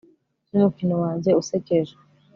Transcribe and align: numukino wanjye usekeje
numukino 0.49 0.95
wanjye 1.03 1.29
usekeje 1.41 1.93